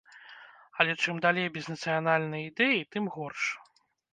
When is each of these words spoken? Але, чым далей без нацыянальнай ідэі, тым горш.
Але, 0.83 0.95
чым 1.03 1.19
далей 1.27 1.47
без 1.57 1.69
нацыянальнай 1.73 2.43
ідэі, 2.49 2.83
тым 2.97 3.03
горш. 3.19 3.41